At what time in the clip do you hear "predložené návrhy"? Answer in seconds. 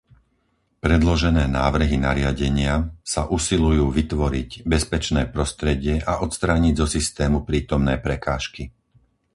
0.85-1.93